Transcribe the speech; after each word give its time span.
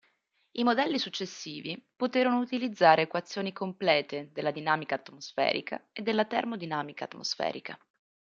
I 0.53 0.63
modelli 0.63 0.97
successivi 0.97 1.79
poterono 1.95 2.39
utilizzare 2.39 3.03
equazioni 3.03 3.53
complete 3.53 4.29
della 4.31 4.49
dinamica 4.49 4.95
atmosferica 4.95 5.89
e 5.93 6.01
della 6.01 6.25
termodinamica 6.25 7.03
atmosferica. 7.03 7.77